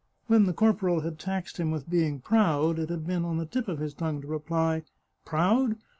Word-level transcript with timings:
When 0.25 0.45
the 0.45 0.51
corporal 0.53 1.01
had 1.01 1.19
taxed 1.19 1.57
him 1.59 1.69
with 1.69 1.87
being 1.87 2.21
proud 2.21 2.79
it 2.79 2.89
had 2.89 3.05
been 3.05 3.23
on 3.23 3.37
the 3.37 3.45
tip 3.45 3.67
of 3.67 3.77
his 3.77 3.93
tongue 3.93 4.19
to 4.21 4.27
reply," 4.27 4.81
Proud 5.25 5.75